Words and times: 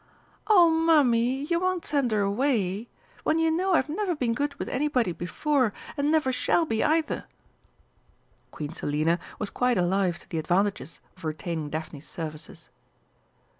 "Oh, 0.47 0.71
Mummy, 0.71 1.43
you 1.43 1.59
won't 1.59 1.85
send 1.85 2.09
her 2.09 2.21
away? 2.21 2.89
When 3.21 3.37
you 3.37 3.51
know 3.51 3.73
I've 3.75 3.87
never 3.87 4.15
been 4.15 4.33
good 4.33 4.55
with 4.55 4.67
anybody 4.67 5.11
before, 5.11 5.73
and 5.95 6.11
never 6.11 6.31
shall 6.31 6.65
be, 6.65 6.83
either!" 6.83 7.25
Queen 8.49 8.73
Selina 8.73 9.19
was 9.37 9.51
quite 9.51 9.77
alive 9.77 10.17
to 10.17 10.27
the 10.27 10.39
advantages 10.39 11.01
of 11.15 11.23
retaining 11.23 11.69
Daphne's 11.69 12.07
services. 12.07 12.69